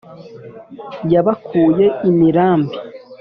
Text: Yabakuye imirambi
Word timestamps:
Yabakuye 1.13 1.85
imirambi 2.09 2.75